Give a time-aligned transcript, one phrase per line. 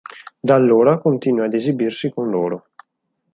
[0.47, 2.69] Da allora continua ad esibirsi con loro.